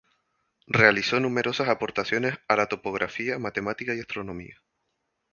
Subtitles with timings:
[0.65, 4.59] Realizó numerosas aportaciones a la topografía, matemática y astronomía.